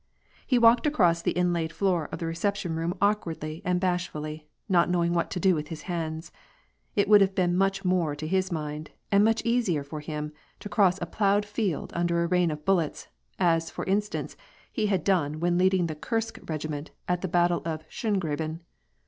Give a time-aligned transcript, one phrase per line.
[0.47, 4.89] He walked across the inlaid floor of the recep tion room awkwardly and bashfully, not
[4.89, 6.31] knowing what to do with his hands:
[6.95, 10.69] it would have been much more to his mind, and much easier for him, to
[10.69, 14.35] cross a ploughed field under a rain of bullets, as, for instance,
[14.73, 18.61] he had done when leading the Kursk regiment at the battle of Schongraben.